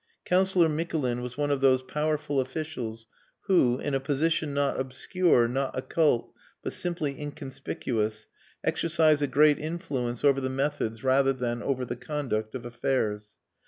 [0.25, 3.05] Councillor Mikulin was one of those powerful officials
[3.41, 8.25] who, in a position not obscure, not occult, but simply inconspicuous,
[8.63, 13.35] exercise a great influence over the methods rather than over the conduct of affairs.